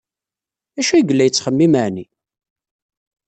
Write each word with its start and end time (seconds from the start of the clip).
D 0.75 0.77
acu 0.81 0.91
ay 0.93 1.03
yella 1.07 1.23
yettxemmim, 1.25 1.73
ɛni? 1.85 2.05